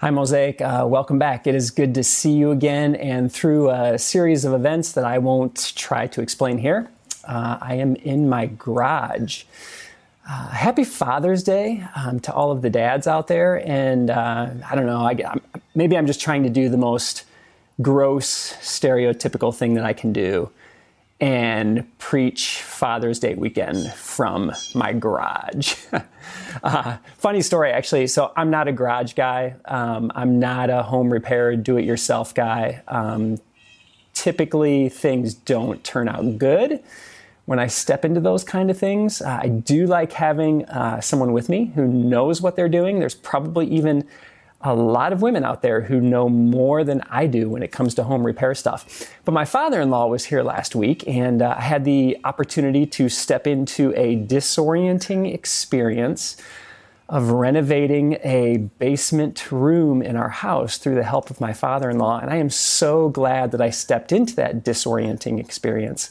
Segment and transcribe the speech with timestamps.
[0.00, 0.60] Hi, Mosaic.
[0.60, 1.48] Uh, welcome back.
[1.48, 2.94] It is good to see you again.
[2.94, 6.88] And through a series of events that I won't try to explain here,
[7.24, 9.42] uh, I am in my garage.
[10.30, 13.56] Uh, happy Father's Day um, to all of the dads out there.
[13.68, 15.40] And uh, I don't know, I, I'm,
[15.74, 17.24] maybe I'm just trying to do the most
[17.82, 20.48] gross, stereotypical thing that I can do
[21.20, 25.74] and preach Father's Day weekend from my garage.
[26.62, 28.06] uh, funny story, actually.
[28.06, 32.34] So, I'm not a garage guy, um, I'm not a home repair, do it yourself
[32.34, 32.82] guy.
[32.88, 33.38] Um,
[34.14, 36.82] typically, things don't turn out good
[37.48, 39.22] when I step into those kind of things.
[39.22, 42.98] Uh, I do like having uh, someone with me who knows what they're doing.
[42.98, 44.06] There's probably even
[44.60, 47.94] a lot of women out there who know more than I do when it comes
[47.94, 49.08] to home repair stuff.
[49.24, 52.84] But my father in law was here last week, and uh, I had the opportunity
[52.86, 56.36] to step into a disorienting experience
[57.08, 61.98] of renovating a basement room in our house through the help of my father in
[61.98, 62.18] law.
[62.18, 66.10] And I am so glad that I stepped into that disorienting experience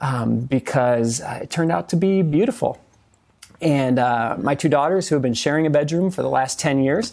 [0.00, 2.80] um, because uh, it turned out to be beautiful.
[3.60, 6.82] And uh, my two daughters, who have been sharing a bedroom for the last 10
[6.82, 7.12] years,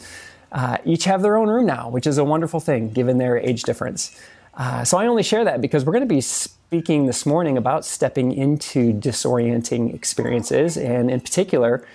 [0.52, 3.64] uh, each have their own room now, which is a wonderful thing given their age
[3.64, 4.20] difference.
[4.56, 7.86] Uh, so I only share that because we're going to be speaking this morning about
[7.86, 11.86] stepping into disorienting experiences, and in particular,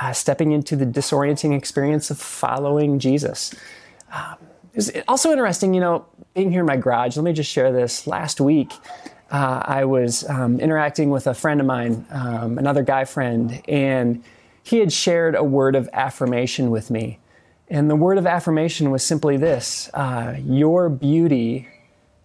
[0.00, 3.54] uh, stepping into the disorienting experience of following Jesus.
[4.12, 4.36] Um,
[4.74, 7.16] it's also interesting, you know, being here in my garage.
[7.16, 8.06] Let me just share this.
[8.06, 8.72] Last week,
[9.30, 14.22] uh, I was um, interacting with a friend of mine, um, another guy friend, and
[14.62, 17.18] he had shared a word of affirmation with me.
[17.72, 21.68] And the word of affirmation was simply this uh, Your beauty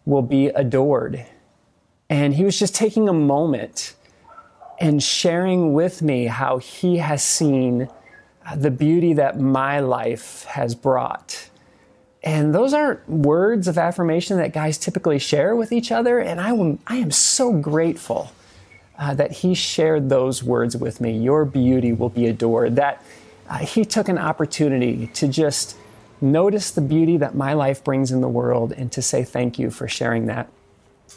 [0.05, 1.25] will be adored.
[2.09, 3.95] And he was just taking a moment
[4.77, 7.87] and sharing with me how he has seen
[8.57, 11.49] the beauty that my life has brought.
[12.23, 16.19] And those aren't words of affirmation that guys typically share with each other.
[16.19, 18.33] And I am, I am so grateful
[18.99, 21.17] uh, that he shared those words with me.
[21.17, 22.75] Your beauty will be adored.
[22.75, 23.01] That
[23.49, 25.77] uh, he took an opportunity to just
[26.21, 29.69] notice the beauty that my life brings in the world and to say thank you
[29.69, 30.49] for sharing that.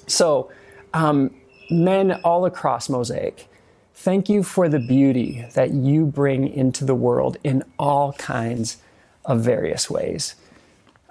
[0.07, 0.51] So,
[0.93, 1.35] um,
[1.71, 3.49] men all across Mosaic,
[3.95, 8.79] thank you for the beauty that you bring into the world in all kinds
[9.25, 10.35] of various ways.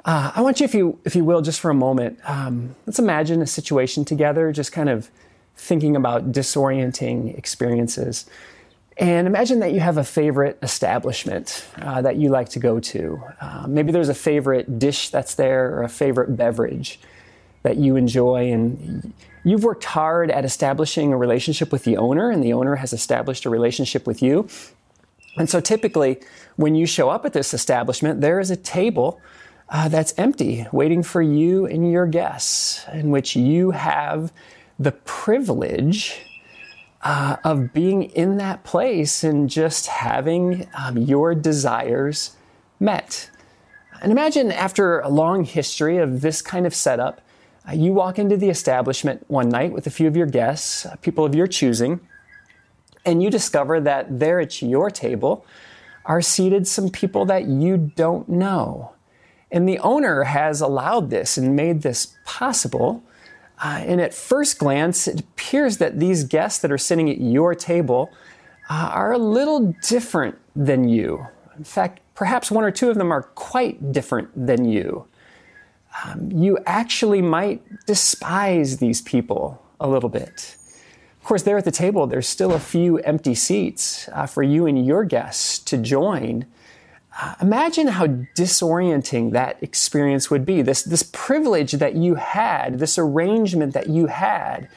[0.06, 3.00] Uh, I want you, if you, if you will, just for a moment, um, let's
[3.00, 5.09] imagine a situation together, just kind of
[5.56, 8.25] thinking about disorienting experiences.
[9.00, 13.24] And imagine that you have a favorite establishment uh, that you like to go to.
[13.40, 17.00] Uh, maybe there's a favorite dish that's there or a favorite beverage
[17.64, 18.52] that you enjoy.
[18.52, 19.14] And
[19.46, 23.46] you've worked hard at establishing a relationship with the owner, and the owner has established
[23.46, 24.50] a relationship with you.
[25.38, 26.20] And so typically,
[26.58, 29.22] when you show up at this establishment, there is a table
[29.70, 34.34] uh, that's empty, waiting for you and your guests, in which you have
[34.78, 36.26] the privilege
[37.02, 42.36] uh, of being in that place and just having um, your desires
[42.80, 43.30] met.
[44.02, 47.22] And imagine after a long history of this kind of setup,
[47.68, 50.96] uh, you walk into the establishment one night with a few of your guests, uh,
[51.02, 52.00] people of your choosing,
[53.06, 55.46] and you discover that there at your table
[56.06, 58.94] are seated some people that you don't know.
[59.52, 63.04] And the owner has allowed this and made this possible
[63.62, 67.53] uh, and at first glance, it appears that these guests that are sitting at your
[67.53, 68.09] table
[68.70, 71.25] uh, are a little different than you.
[71.58, 75.06] In fact, perhaps one or two of them are quite different than you.
[76.06, 80.56] Um, you actually might despise these people a little bit.
[81.20, 84.68] Of course, there at the table, there's still a few empty seats uh, for you
[84.68, 86.46] and your guests to join
[87.41, 90.62] imagine how disorienting that experience would be.
[90.62, 94.69] This, this privilege that you had, this arrangement that you had,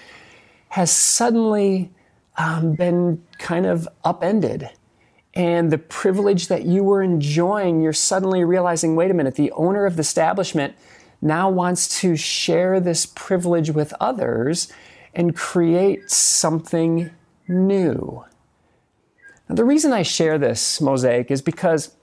[0.70, 1.90] has suddenly
[2.36, 4.70] um, been kind of upended.
[5.34, 9.86] And the privilege that you were enjoying, you're suddenly realizing wait a minute, the owner
[9.86, 10.74] of the establishment
[11.20, 14.72] now wants to share this privilege with others
[15.14, 17.10] and create something
[17.46, 18.24] new.
[19.48, 21.94] Now, the reason I share this mosaic is because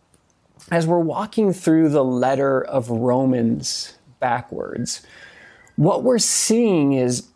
[0.71, 5.01] as we're walking through the letter of Romans backwards,
[5.75, 7.27] what we're seeing is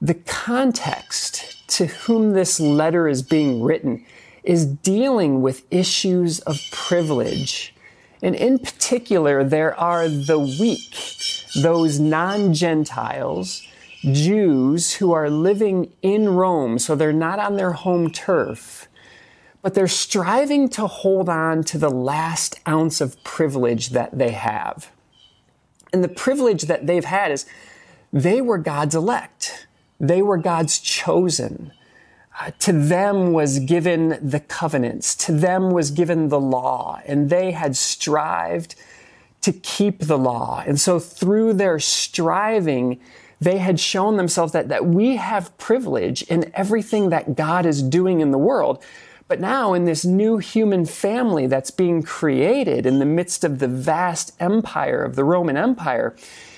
[0.00, 4.04] the context to whom this letter is being written
[4.42, 7.74] is dealing with issues of privilege.
[8.22, 10.96] And in particular, there are the weak,
[11.62, 13.62] those non Gentiles,
[14.02, 18.88] Jews who are living in Rome, so they're not on their home turf
[19.62, 24.90] but they're striving to hold on to the last ounce of privilege that they have.
[25.92, 27.46] And the privilege that they've had is
[28.12, 29.66] they were God's elect.
[30.00, 31.72] They were God's chosen.
[32.40, 35.14] Uh, to them was given the covenants.
[35.14, 37.00] To them was given the law.
[37.06, 38.74] And they had strived
[39.42, 40.64] to keep the law.
[40.66, 43.00] And so through their striving,
[43.40, 48.20] they had shown themselves that, that we have privilege in everything that God is doing
[48.20, 48.82] in the world.
[49.32, 53.66] But now, in this new human family that's being created in the midst of the
[53.66, 56.14] vast empire of the Roman Empire,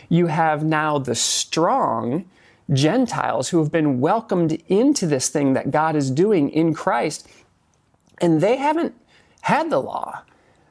[0.09, 2.29] you have now the strong
[2.73, 7.29] Gentiles who have been welcomed into this thing that God is doing in Christ,
[8.21, 8.97] and they haven't
[9.43, 10.23] had the law.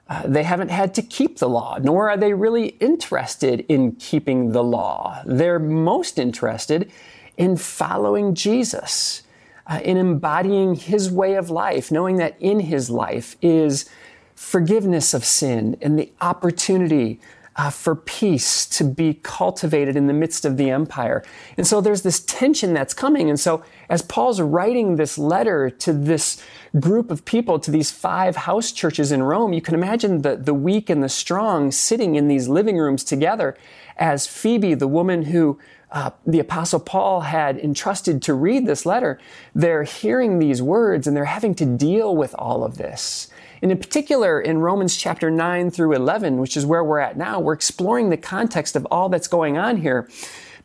[0.09, 4.51] Uh, they haven't had to keep the law, nor are they really interested in keeping
[4.51, 5.21] the law.
[5.25, 6.91] They're most interested
[7.37, 9.23] in following Jesus
[9.67, 13.89] uh, in embodying his way of life, knowing that in his life is
[14.35, 17.19] forgiveness of sin and the opportunity
[17.55, 21.23] uh, for peace to be cultivated in the midst of the empire.
[21.55, 23.29] And so there's this tension that's coming.
[23.29, 26.41] And so as Paul's writing this letter to this
[26.79, 30.53] group of people, to these five house churches in Rome, you can imagine the, the
[30.53, 33.57] weak and the strong sitting in these living rooms together
[33.97, 35.59] as Phoebe, the woman who
[35.91, 39.19] uh, the apostle Paul had entrusted to read this letter,
[39.53, 43.29] they're hearing these words and they're having to deal with all of this.
[43.61, 47.39] And in particular, in Romans chapter 9 through 11, which is where we're at now,
[47.39, 50.09] we're exploring the context of all that's going on here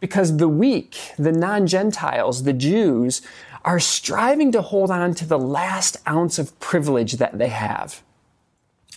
[0.01, 3.23] because the weak, the non-Gentiles, the Jews,
[3.65, 8.03] are striving to hold on to the last ounce of privilege that they have.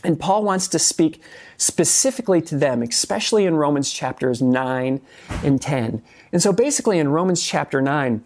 [0.03, 1.21] And Paul wants to speak
[1.57, 5.01] specifically to them, especially in Romans chapters 9
[5.43, 6.01] and 10.
[6.31, 8.23] And so basically in Romans chapter 9,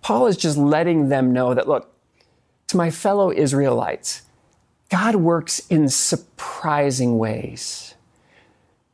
[0.00, 1.92] Paul is just letting them know that, look,
[2.68, 4.22] to my fellow Israelites,
[4.90, 7.94] God works in surprising ways.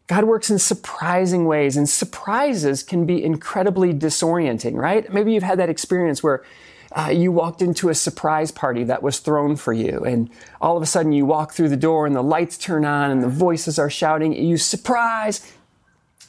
[0.06, 5.10] God works in surprising ways, and surprises can be incredibly disorienting, right?
[5.12, 6.44] Maybe you've had that experience where
[6.92, 10.28] uh, you walked into a surprise party that was thrown for you, and
[10.60, 13.22] all of a sudden you walk through the door and the lights turn on and
[13.22, 15.52] the voices are shouting, you surprise!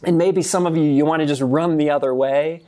[0.03, 2.61] And maybe some of you, you want to just run the other way.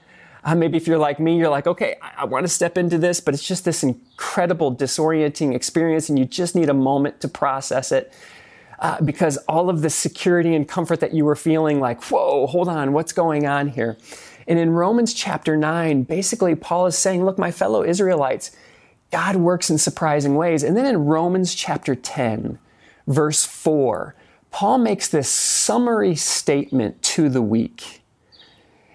[0.44, 2.98] Uh, maybe if you're like me, you're like, okay, I, I want to step into
[2.98, 7.28] this, but it's just this incredible disorienting experience, and you just need a moment to
[7.28, 8.14] process it.
[8.80, 12.68] Uh, because all of the security and comfort that you were feeling, like, whoa, hold
[12.68, 13.98] on, what's going on here?
[14.48, 18.52] And in Romans chapter 9, basically, Paul is saying, look, my fellow Israelites,
[19.12, 20.64] God works in surprising ways.
[20.64, 22.60] And then in Romans chapter 10,
[23.08, 24.16] verse 4,
[24.52, 28.02] Paul makes this summary statement to the weak.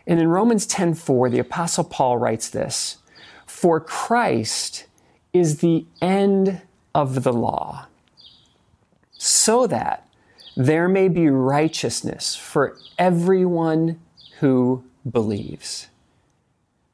[0.06, 2.99] And in Romans 10:4, the apostle Paul writes this,
[3.46, 4.87] "For Christ
[5.32, 6.62] is the end
[6.94, 7.87] of the law,
[9.22, 10.08] so that
[10.56, 14.00] there may be righteousness for everyone
[14.40, 15.86] who believes.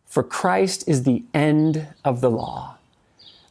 [0.05, 2.77] For Christ is the end of the law.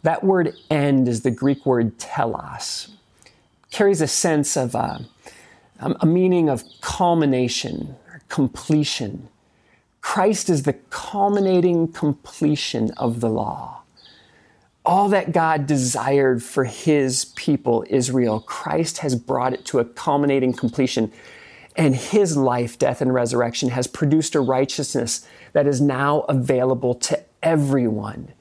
[0.03, 2.89] That word end is the Greek word telos.
[3.71, 4.99] Carries a sense of uh,
[5.79, 9.27] a meaning of culmination, or completion.
[10.01, 13.81] Christ is the culminating completion of the law.
[14.87, 20.53] All that God desired for his people, Israel, Christ has brought it to a culminating
[20.53, 21.11] completion.
[21.75, 27.21] And his life, death, and resurrection has produced a righteousness that is now available to
[27.43, 28.31] everyone,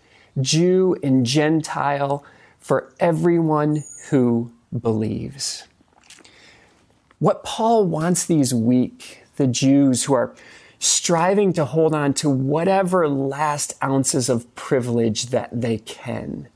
[0.40, 2.24] Jew and Gentile,
[2.60, 5.64] for everyone who believes.
[7.18, 10.32] What Paul wants these weak, the Jews who are
[10.78, 16.48] striving to hold on to whatever last ounces of privilege that they can,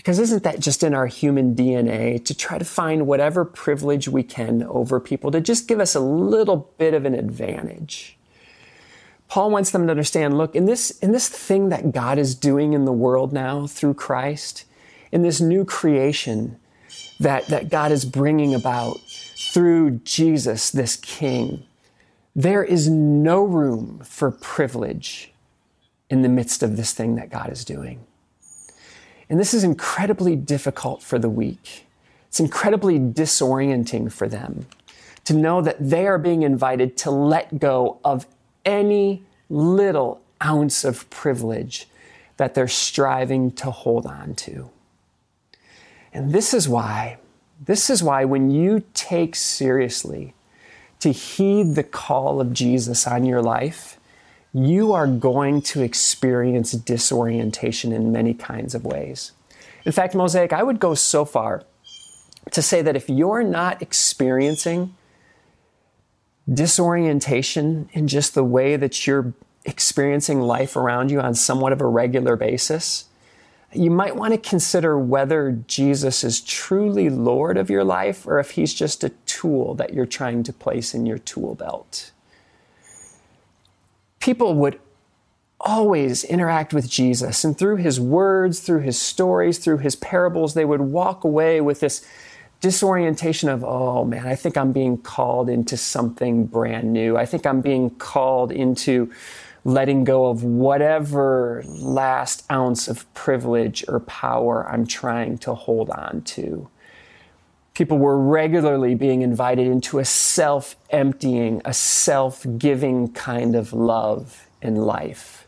[0.00, 4.22] because isn't that just in our human DNA to try to find whatever privilege we
[4.22, 8.16] can over people to just give us a little bit of an advantage?
[9.28, 12.72] Paul wants them to understand, look, in this, in this thing that God is doing
[12.72, 14.64] in the world now through Christ,
[15.12, 16.58] in this new creation
[17.20, 18.98] that, that God is bringing about
[19.52, 21.62] through Jesus, this King,
[22.34, 25.32] there is no room for privilege
[26.08, 28.04] in the midst of this thing that God is doing.
[29.28, 31.86] And this is incredibly difficult for the weak.
[32.28, 34.66] It's incredibly disorienting for them
[35.24, 38.26] to know that they are being invited to let go of
[38.64, 41.86] any little ounce of privilege
[42.36, 44.70] that they're striving to hold on to.
[46.12, 47.18] And this is why,
[47.64, 50.34] this is why when you take seriously
[51.00, 53.98] to heed the call of Jesus on your life,
[54.52, 59.32] you are going to experience disorientation in many kinds of ways.
[59.84, 61.62] In fact, Mosaic, I would go so far
[62.50, 64.94] to say that if you're not experiencing
[66.52, 69.32] disorientation in just the way that you're
[69.64, 73.04] experiencing life around you on somewhat of a regular basis,
[73.72, 78.52] you might want to consider whether Jesus is truly Lord of your life or if
[78.52, 82.10] he's just a tool that you're trying to place in your tool belt.
[84.18, 84.80] People would
[85.60, 90.64] always interact with Jesus, and through his words, through his stories, through his parables, they
[90.64, 92.04] would walk away with this
[92.60, 97.16] disorientation of, oh man, I think I'm being called into something brand new.
[97.16, 99.10] I think I'm being called into
[99.64, 106.22] letting go of whatever last ounce of privilege or power I'm trying to hold on
[106.22, 106.68] to.
[107.74, 114.46] People were regularly being invited into a self emptying, a self giving kind of love
[114.60, 115.46] in life.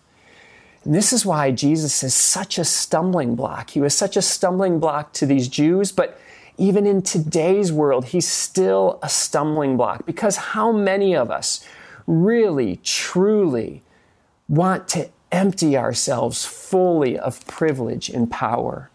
[0.85, 3.71] And this is why Jesus is such a stumbling block.
[3.71, 6.19] He was such a stumbling block to these Jews, but
[6.59, 11.64] even in today's world, he's still a stumbling block because how many of us
[12.07, 13.83] really, truly
[14.49, 18.90] want to empty ourselves fully of privilege and power?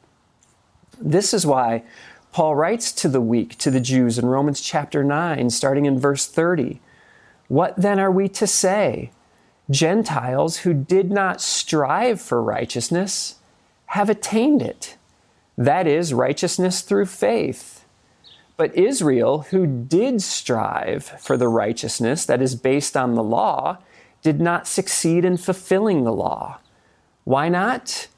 [0.99, 1.83] This is why
[2.31, 6.27] Paul writes to the weak, to the Jews in Romans chapter 9, starting in verse
[6.27, 6.79] 30.
[7.47, 9.11] What then are we to say?
[9.69, 13.35] Gentiles who did not strive for righteousness
[13.87, 14.97] have attained it
[15.57, 17.83] that is, righteousness through faith.
[18.57, 23.79] But Israel, who did strive for the righteousness that is based on the law,
[24.27, 26.59] did not succeed in fulfilling the law.
[27.23, 28.09] Why not?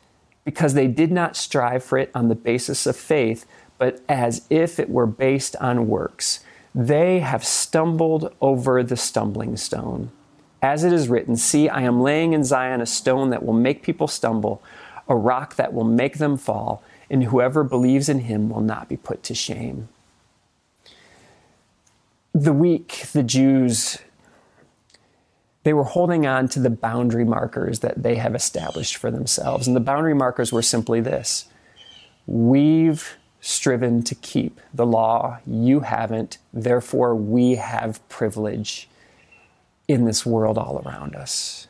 [0.43, 3.45] Because they did not strive for it on the basis of faith,
[3.77, 6.39] but as if it were based on works.
[6.73, 10.09] They have stumbled over the stumbling stone.
[10.63, 13.83] As it is written, See, I am laying in Zion a stone that will make
[13.83, 14.63] people stumble,
[15.07, 18.97] a rock that will make them fall and whoever believes in him will not be
[18.97, 19.89] put to shame.
[22.33, 23.99] The weak, the Jews,
[25.69, 29.67] they were holding on to the boundary markers that they have established for themselves.
[29.67, 31.47] And the boundary markers were simply this
[32.25, 38.89] We've striven to keep the law, you haven't, therefore, we have privilege
[39.87, 41.67] in this world all around us.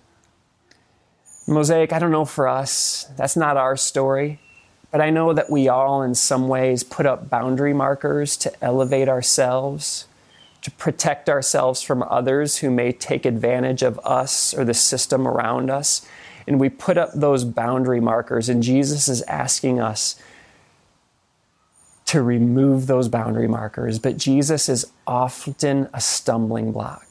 [1.46, 4.40] Mosaic, I don't know for us, that's not our story.
[4.92, 9.10] But I know that we all, in some ways, put up boundary markers to elevate
[9.10, 10.08] ourselves,
[10.62, 15.70] to protect ourselves from others who may take advantage of us or the system around
[15.70, 16.06] us.
[16.48, 20.20] And we put up those boundary markers, and Jesus is asking us
[22.06, 24.00] to remove those boundary markers.
[24.00, 27.10] But Jesus is often a stumbling block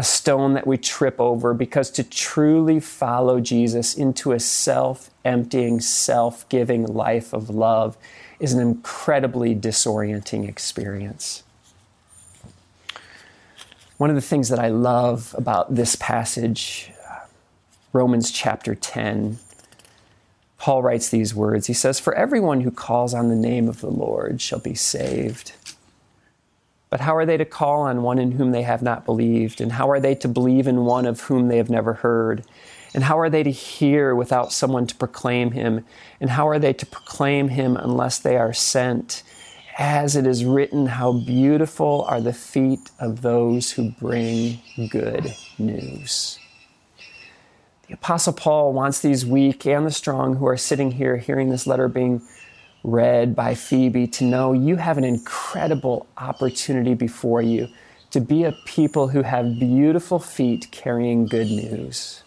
[0.00, 5.78] a stone that we trip over because to truly follow Jesus into a self emptying,
[5.78, 7.98] self giving life of love
[8.38, 11.42] is an incredibly disorienting experience.
[14.00, 17.26] One of the things that I love about this passage, uh,
[17.92, 19.38] Romans chapter 10,
[20.56, 21.66] Paul writes these words.
[21.66, 25.52] He says, For everyone who calls on the name of the Lord shall be saved.
[26.88, 29.60] But how are they to call on one in whom they have not believed?
[29.60, 32.42] And how are they to believe in one of whom they have never heard?
[32.94, 35.84] And how are they to hear without someone to proclaim him?
[36.22, 39.22] And how are they to proclaim him unless they are sent?
[39.80, 44.60] As it is written, how beautiful are the feet of those who bring
[44.90, 46.38] good news.
[47.88, 51.66] The Apostle Paul wants these weak and the strong who are sitting here hearing this
[51.66, 52.20] letter being
[52.84, 57.66] read by Phoebe to know you have an incredible opportunity before you
[58.10, 62.22] to be a people who have beautiful feet carrying good news.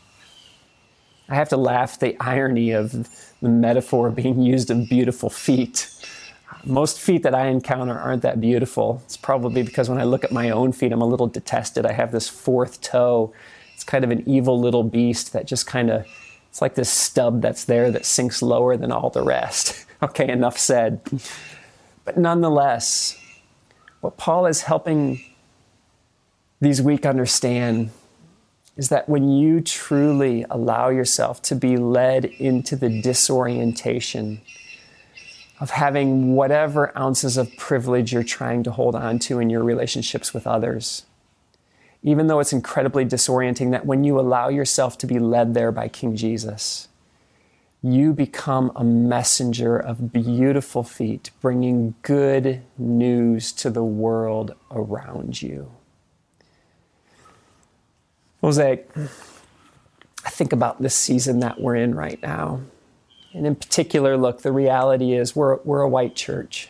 [1.29, 3.07] I have to laugh the irony of
[3.43, 5.87] the metaphor being used of beautiful feet.
[6.65, 9.01] Most feet that I encounter aren't that beautiful.
[9.05, 11.85] It's probably because when I look at my own feet, I'm a little detested.
[11.85, 13.33] I have this fourth toe.
[13.73, 16.05] It's kind of an evil little beast that just kind of,
[16.49, 19.85] it's like this stub that's there that sinks lower than all the rest.
[20.03, 20.99] Okay, enough said.
[22.03, 23.17] But nonetheless,
[24.01, 25.23] what Paul is helping
[26.59, 27.91] these weak understand
[28.75, 34.41] is that when you truly allow yourself to be led into the disorientation
[35.63, 40.33] of having whatever ounces of privilege you're trying to hold on to in your relationships
[40.33, 41.05] with others,
[42.01, 45.87] even though it's incredibly disorienting, that when you allow yourself to be led there by
[45.87, 46.89] King Jesus,
[47.81, 55.71] you become a messenger of beautiful feet, bringing good news to the world around you.
[58.41, 62.59] Mosaic, I think about this season that we're in right now.
[63.33, 66.69] And in particular, look, the reality is we're, we're a white church.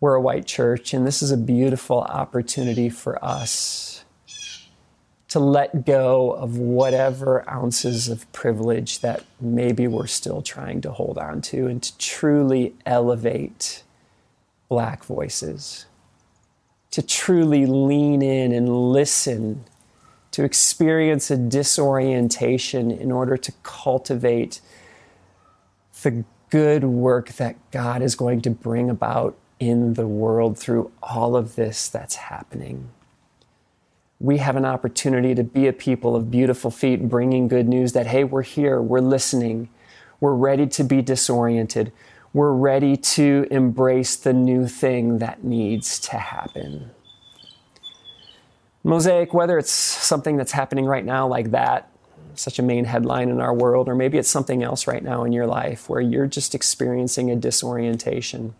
[0.00, 4.04] We're a white church, and this is a beautiful opportunity for us
[5.28, 11.18] to let go of whatever ounces of privilege that maybe we're still trying to hold
[11.18, 13.82] on to and to truly elevate
[14.68, 15.86] black voices,
[16.90, 19.64] to truly lean in and listen,
[20.30, 24.60] to experience a disorientation in order to cultivate
[26.02, 31.36] the good work that God is going to bring about in the world through all
[31.36, 32.90] of this that's happening.
[34.20, 38.06] We have an opportunity to be a people of beautiful feet, bringing good news that,
[38.06, 39.68] hey, we're here, we're listening,
[40.20, 41.92] we're ready to be disoriented,
[42.32, 46.90] we're ready to embrace the new thing that needs to happen.
[48.84, 51.87] Mosaic, whether it's something that's happening right now like that,
[52.38, 55.32] such a main headline in our world, or maybe it's something else right now in
[55.32, 58.54] your life where you're just experiencing a disorientation.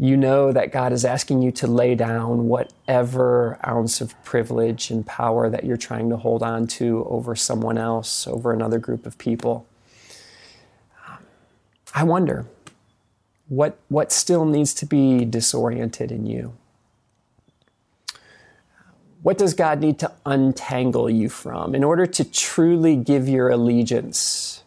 [0.00, 5.04] You know that God is asking you to lay down whatever ounce of privilege and
[5.04, 9.18] power that you're trying to hold on to over someone else, over another group of
[9.18, 9.66] people.
[11.94, 12.46] I wonder
[13.48, 16.52] what, what still needs to be disoriented in you?
[19.22, 24.62] What does God need to untangle you from in order to truly give your allegiance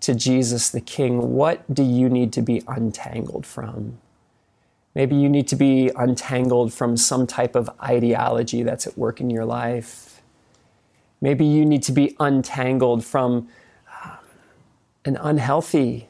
[0.00, 1.32] to Jesus the King?
[1.34, 3.98] What do you need to be untangled from?
[4.94, 9.30] Maybe you need to be untangled from some type of ideology that's at work in
[9.30, 10.22] your life.
[11.20, 13.48] Maybe you need to be untangled from
[14.04, 14.18] um,
[15.04, 16.07] an unhealthy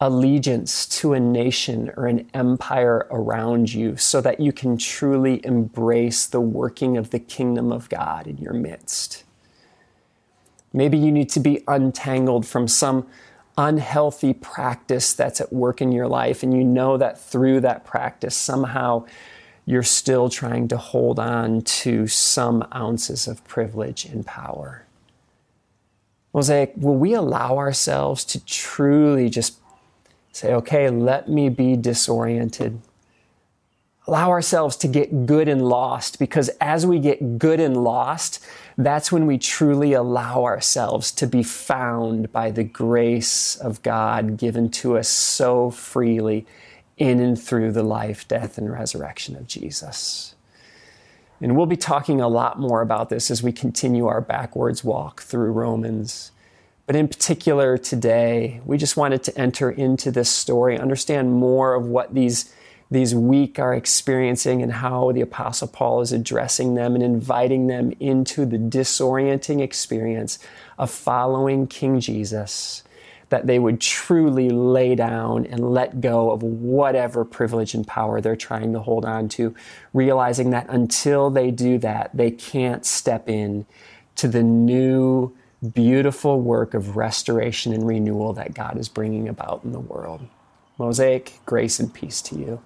[0.00, 6.26] allegiance to a nation or an empire around you so that you can truly embrace
[6.26, 9.24] the working of the kingdom of God in your midst.
[10.72, 13.06] Maybe you need to be untangled from some
[13.56, 18.34] unhealthy practice that's at work in your life, and you know that through that practice,
[18.34, 19.06] somehow
[19.64, 24.84] you're still trying to hold on to some ounces of privilege and power.
[26.34, 29.63] Mosaic, will we allow ourselves to truly just
[30.34, 32.80] Say, okay, let me be disoriented.
[34.08, 38.44] Allow ourselves to get good and lost because as we get good and lost,
[38.76, 44.70] that's when we truly allow ourselves to be found by the grace of God given
[44.70, 46.46] to us so freely
[46.96, 50.34] in and through the life, death, and resurrection of Jesus.
[51.40, 55.22] And we'll be talking a lot more about this as we continue our backwards walk
[55.22, 56.32] through Romans.
[56.86, 61.86] But in particular, today, we just wanted to enter into this story, understand more of
[61.86, 62.52] what these,
[62.90, 67.94] these weak are experiencing and how the Apostle Paul is addressing them and inviting them
[68.00, 70.38] into the disorienting experience
[70.78, 72.82] of following King Jesus,
[73.30, 78.36] that they would truly lay down and let go of whatever privilege and power they're
[78.36, 79.54] trying to hold on to,
[79.94, 83.64] realizing that until they do that, they can't step in
[84.16, 85.34] to the new
[85.74, 90.26] beautiful work of restoration and renewal that God is bringing about in the world.
[90.78, 92.62] Mosaic, grace and peace to you.